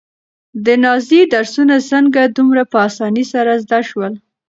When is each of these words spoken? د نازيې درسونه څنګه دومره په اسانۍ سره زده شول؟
د 0.65 0.67
نازيې 0.83 1.21
درسونه 1.33 1.75
څنګه 1.91 2.21
دومره 2.37 2.63
په 2.71 2.77
اسانۍ 2.89 3.23
سره 3.33 3.51
زده 3.63 3.79
شول؟ 3.89 4.13